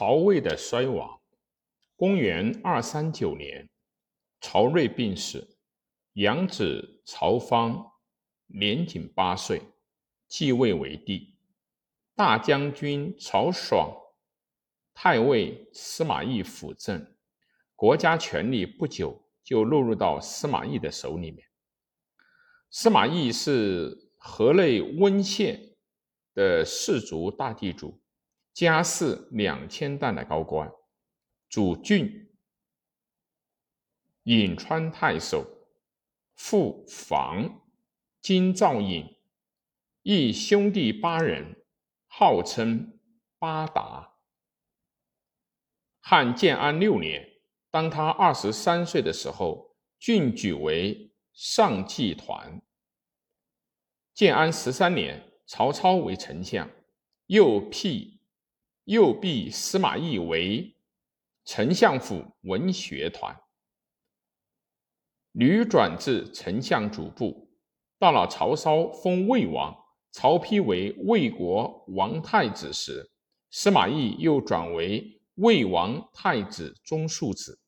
[0.00, 1.20] 曹魏的衰亡。
[1.94, 3.68] 公元二三九年，
[4.40, 5.46] 曹睿病逝，
[6.14, 7.92] 养子曹芳
[8.46, 9.60] 年仅八岁，
[10.26, 11.36] 继位为帝。
[12.14, 13.94] 大将军曹爽、
[14.94, 17.14] 太尉司马懿辅政，
[17.76, 21.46] 国家权力不久就落入到司马懿的手里面。
[22.70, 25.76] 司马懿是河内温县
[26.32, 28.00] 的氏族大地主。
[28.52, 30.70] 家世两千担的高官，
[31.48, 32.30] 主郡，
[34.24, 35.46] 颍川太守，
[36.34, 37.62] 父房，
[38.20, 39.16] 金兆尹，
[40.02, 41.64] 一兄弟八人，
[42.06, 42.98] 号称
[43.38, 44.18] 八达。
[46.00, 47.40] 汉建安六年，
[47.70, 52.60] 当他二十三岁的时候，郡举为上计团。
[54.12, 56.68] 建安十三年，曹操为丞相，
[57.26, 58.19] 又辟。
[58.84, 60.76] 右弼司马懿为
[61.44, 63.40] 丞相府文学团，
[65.32, 67.48] 屡转至丞相主簿。
[67.98, 69.76] 到了曹操封魏王，
[70.10, 73.10] 曹丕为魏国王太子时，
[73.50, 77.60] 司马懿又转为魏王太子中庶子，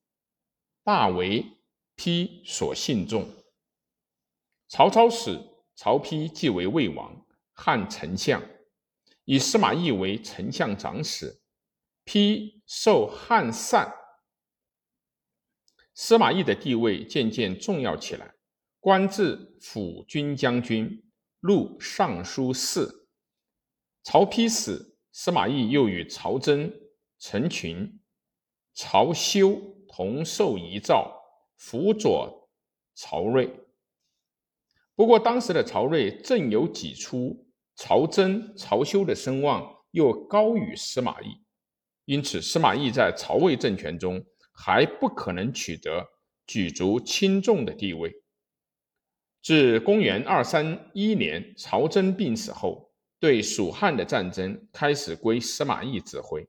[0.82, 1.44] 大为
[1.96, 3.28] 丕所信重。
[4.68, 5.38] 曹操死，
[5.74, 8.42] 曹丕继为魏王，汉丞相。
[9.24, 11.40] 以司马懿为丞相长史，
[12.04, 13.92] 丕受汉禅，
[15.94, 18.34] 司马懿的地位渐渐重要起来，
[18.80, 21.04] 官至辅军将军、
[21.40, 23.06] 录尚书事。
[24.02, 26.72] 曹丕死，司马懿又与曹真、
[27.20, 28.00] 陈群、
[28.74, 29.54] 曹休
[29.86, 31.14] 同受遗诏，
[31.56, 32.50] 辅佐
[32.94, 33.60] 曹睿。
[34.96, 37.51] 不过，当时的曹睿正有几出。
[37.84, 41.42] 曹真、曹休的声望又高于司马懿，
[42.04, 46.06] 因此司马懿在曹魏政权中还不可能取得
[46.46, 48.22] 举足轻重的地位。
[49.42, 56.48] 自公元二三一年曹真病死后，对蜀汉的战争开始归司马懿指挥。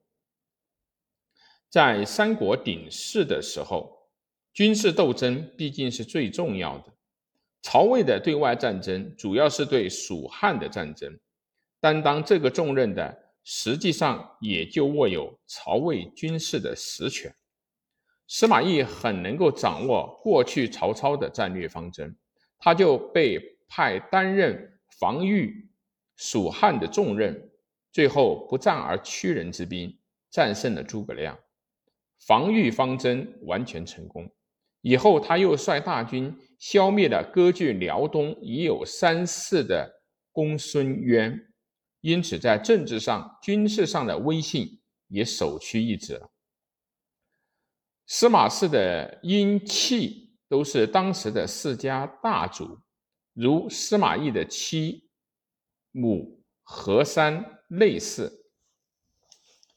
[1.67, 4.11] 在三国鼎盛的时候，
[4.53, 6.93] 军事斗争毕竟是最重要的。
[7.63, 11.17] 曹魏的对外战争主要是对蜀汉的战争，
[11.79, 17.33] 担当这个重任的，实际上也就握有曹魏军事的实权。
[18.27, 22.15] 司马懿很能够掌握过去曹操的战略方针，
[22.59, 25.69] 他就被派担任防御
[26.15, 27.49] 蜀汉的重任，
[27.91, 29.97] 最后不战而屈人之兵，
[30.29, 31.39] 战胜了诸葛亮，
[32.19, 34.29] 防御方针完全成功。
[34.83, 39.89] 以后，他又率大军消灭了割据辽东已有三世的
[40.33, 41.39] 公孙渊，
[42.01, 46.21] 因此在政治上、军事上的威信也首屈一指。
[48.05, 52.77] 司马氏的姻戚都是当时的世家大族，
[53.33, 55.09] 如司马懿的妻
[55.91, 58.51] 母何山类似，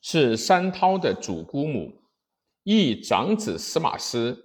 [0.03, 2.03] 是山涛的祖姑母，
[2.65, 4.43] 义长子司马师。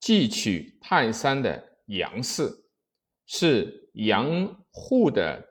[0.00, 2.50] 继娶泰山的杨氏，
[3.26, 5.46] 是杨户的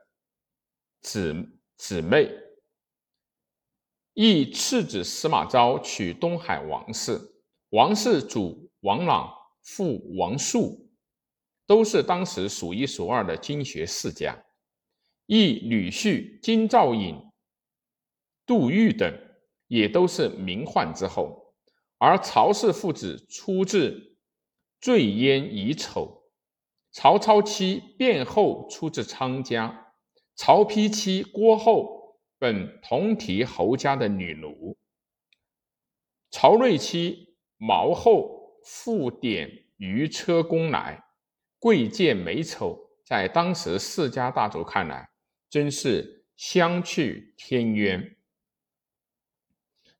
[1.01, 1.35] 姊
[1.77, 2.27] 姊妹；
[4.15, 7.21] 亦次子司马昭娶东海王氏，
[7.69, 10.89] 王氏主王朗，父王树，
[11.67, 14.33] 都是当时数一数二的经学世家；
[15.27, 17.15] 亦女婿金兆尹、
[18.47, 19.13] 杜预等，
[19.67, 21.53] 也都是名宦之后。
[21.99, 24.08] 而曹氏父子出自。
[24.79, 26.23] 坠烟乙丑，
[26.91, 29.93] 曹操妻卞后出自昌家，
[30.35, 34.77] 曹丕妻郭后本同提侯家的女奴，
[36.31, 41.03] 曹睿妻毛后复典于车公来，
[41.59, 45.09] 贵贱美丑，在当时世家大族看来，
[45.49, 48.15] 真是相去天渊。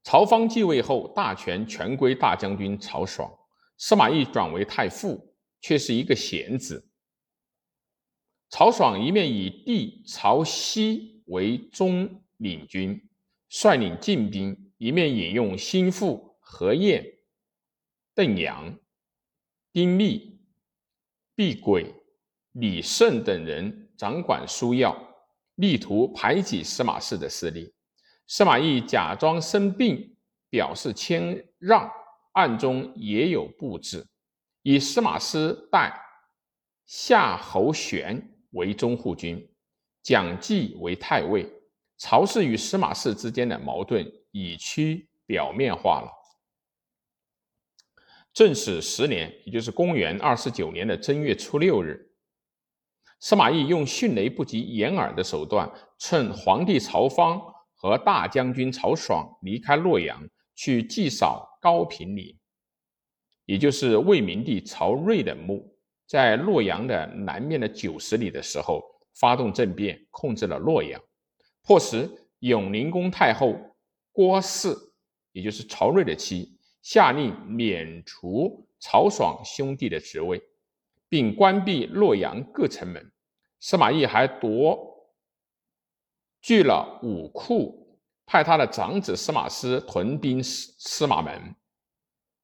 [0.04, 3.39] 曹芳继位后，大权全归大将军曹爽。
[3.80, 6.92] 司马懿转为太傅，却是一个闲子。
[8.50, 13.10] 曹爽一面以弟曹熙为中领军，
[13.48, 17.06] 率领禁兵；一面引用心腹何晏、
[18.14, 18.78] 邓阳、
[19.72, 20.42] 丁密、
[21.34, 21.96] 毕轨、
[22.52, 24.94] 李胜等人掌管枢要，
[25.56, 27.74] 力图排挤司马氏的势力。
[28.28, 30.18] 司马懿假装生病，
[30.50, 31.90] 表示谦让。
[32.34, 34.08] 暗中也有布置，
[34.62, 36.00] 以司马师代
[36.86, 39.50] 夏侯玄为中护军，
[40.02, 41.48] 蒋济为太尉。
[41.98, 46.10] 曹氏与司马氏之间的矛盾已趋表面化了。
[48.32, 52.14] 正始十年，也就是公元二四九年的正月初六日，
[53.20, 57.42] 司马懿用迅雷不及掩耳的手段，趁皇帝曹芳
[57.76, 60.26] 和大将军曹爽离开洛阳
[60.60, 62.38] 去祭扫高平陵，
[63.46, 65.74] 也就是魏明帝曹睿的墓，
[66.06, 68.84] 在洛阳的南面的九十里的时候，
[69.14, 71.02] 发动政变，控制了洛阳，
[71.64, 72.10] 迫使
[72.40, 73.56] 永宁宫太后
[74.12, 74.76] 郭氏，
[75.32, 76.60] 也就是曹睿的妻。
[76.82, 80.42] 下令免除曹爽兄弟的职位，
[81.08, 83.10] 并关闭洛阳各城门。
[83.62, 84.78] 司马懿还夺
[86.42, 87.89] 据了武库，
[88.30, 91.56] 派他的长子司马师屯兵司司马门，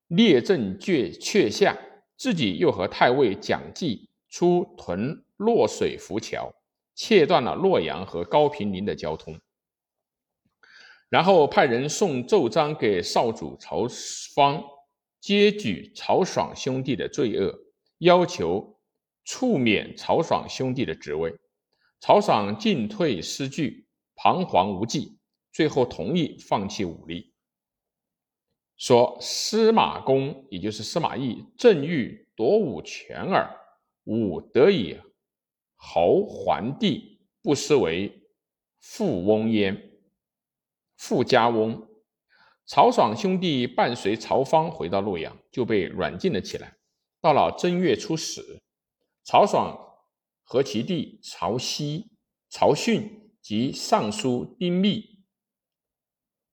[0.08, 1.78] 列阵阙阙下，
[2.18, 6.52] 自己又和太尉蒋济出屯洛水浮桥，
[6.96, 9.40] 切断了洛阳和高平陵的交通。
[11.08, 13.86] 然后派人送奏章给少主曹
[14.34, 14.64] 芳，
[15.22, 17.54] 揭举曹爽兄弟的罪恶，
[18.00, 18.80] 要求
[19.24, 21.36] 处免曹爽兄弟的职位。
[22.00, 23.86] 曹爽进退失据，
[24.16, 25.20] 彷徨无计，
[25.56, 27.34] 最后同意放弃武力，
[28.76, 33.50] 说：“司马公，也就是司马懿，正欲夺武权耳，
[34.04, 35.00] 吾得以
[35.78, 38.28] 侯桓帝，不失为
[38.82, 39.94] 富翁焉。”
[41.00, 41.88] 富家翁
[42.66, 46.76] 曹爽兄弟伴随曹芳回到洛阳，就被软禁了起来。
[47.22, 48.62] 到了正月初十，
[49.24, 49.74] 曹爽
[50.44, 52.12] 和其弟曹熙、
[52.50, 55.15] 曹训及尚书丁密、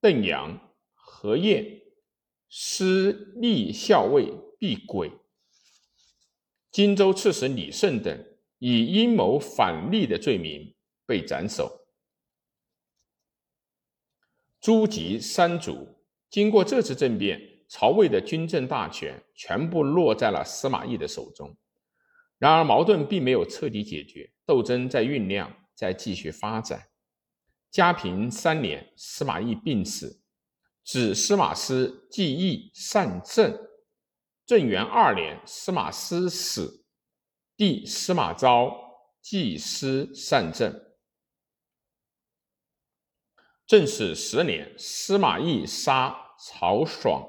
[0.03, 1.81] 邓阳、何晏、
[2.51, 5.13] 司隶校尉毕轨、
[6.73, 8.27] 荆州刺史李胜等，
[8.59, 10.75] 以阴谋反逆的罪名
[11.07, 11.87] 被斩首。
[14.61, 21.57] 诸及三族，经过这次政变，曹魏的军政大权全部落在了司马懿的手中。
[22.39, 26.89] 然而，矛盾并没有彻底解决，斗争在酝酿，在继续发展。
[27.73, 30.21] 嘉平三年，司马懿病死，
[30.85, 33.59] 子司马师继义善政。
[34.45, 36.85] 正元二年，司马师死，
[37.57, 38.71] 弟司马昭
[39.23, 40.71] 继师善政。
[43.67, 47.27] 正始十年，司马懿杀曹爽。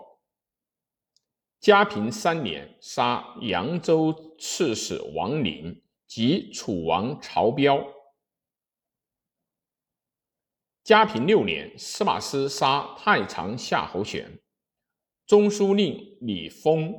[1.61, 7.81] 嘉平三年，杀扬州刺史王陵及楚王曹彪。
[10.83, 14.39] 嘉平六年，司马师杀太常夏侯玄。
[15.25, 16.93] 中书令李丰、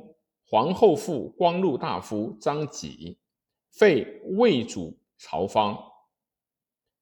[0.47, 3.19] 皇后父光禄大夫张吉，
[3.71, 5.77] 废魏主曹芳，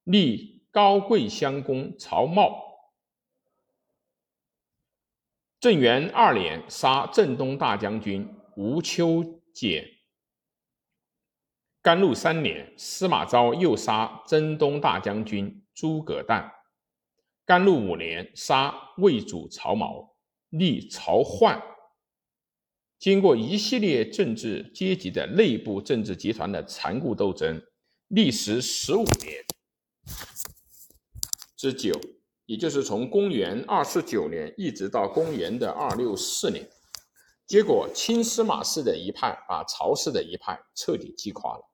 [0.04, 0.54] 立。
[0.74, 2.60] 高贵襄公曹茂，
[5.60, 9.86] 正元二年杀镇东大将军吴秋俭。
[11.80, 16.52] 甘露三年，司马昭又杀征东大将军诸葛诞。
[17.46, 20.10] 甘露五年，杀魏主曹髦，
[20.50, 21.62] 立曹奂。
[22.98, 27.62] 经过一系列政治阶级的内部政治集团的残酷斗争，
[28.08, 29.44] 历时十五年。
[31.58, 31.92] 之久，
[32.46, 36.70] 也就是从公元二四九年一直到公元的二六四年，
[37.46, 41.70] 结果亲司马氏的一派把曹氏的一派彻底击垮了。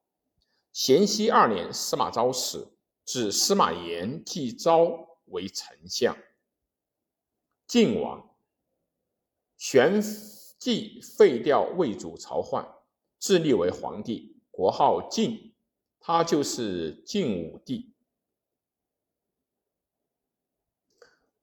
[0.74, 6.18] 咸熙二年，司马昭死，指司马炎继昭为丞相。
[7.68, 8.36] 晋王
[9.58, 10.02] 旋
[10.58, 12.66] 即废掉魏主曹奂，
[13.20, 15.54] 自立为皇帝，国号晋，
[16.00, 17.94] 他就是晋武帝。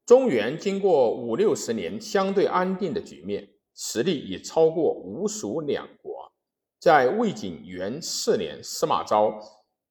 [0.04, 6.32] 中原经过五六十年相对安定的局面，实力已超过吴蜀两国。
[6.78, 9.40] 在魏景元四年，司马昭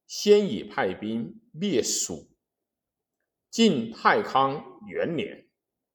[0.07, 2.29] 先已派兵灭蜀；
[3.55, 5.47] 晋太康元年，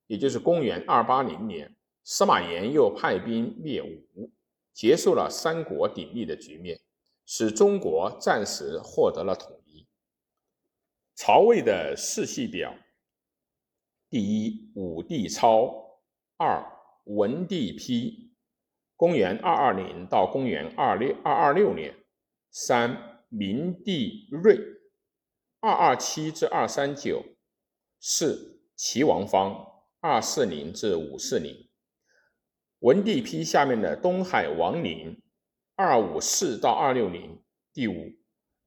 [0.06, 4.32] 也就是公元二八零年，司马炎又派兵灭吴，
[4.72, 6.80] 结束了三国鼎立的局面，
[7.26, 9.86] 使中国暂时获得了统一。
[11.14, 12.74] 曹魏的世系表。
[14.08, 16.00] 第一，武帝超；
[16.38, 16.64] 二，
[17.04, 18.30] 文帝丕，
[18.96, 21.92] 公元二二零到公元二六二二六年；
[22.50, 24.58] 三，明帝睿，
[25.60, 27.36] 二二七至二三九；
[28.02, 31.68] 四，齐王方，二四零至五四零。
[32.78, 35.22] 文帝丕下面的东海王陵，
[35.76, 37.42] 二五四到二六零。
[37.74, 38.14] 第五，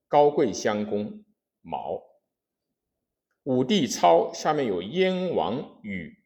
[0.07, 1.25] 高贵襄公
[1.61, 1.99] 毛。
[3.41, 6.23] 武帝超下面有燕王宇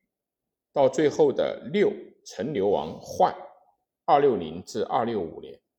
[0.74, 1.92] 到最后的六
[2.26, 3.34] 陈留王奂，
[4.04, 5.58] 二六零至二六五年。